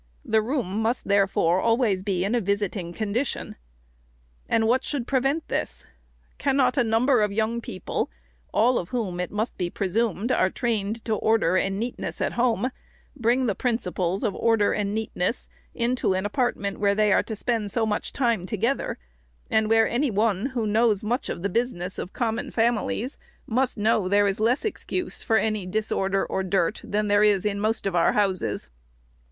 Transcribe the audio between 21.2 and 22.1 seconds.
of the business